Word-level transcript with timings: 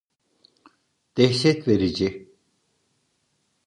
Dehşet 1.17 1.67
verici. 1.67 2.09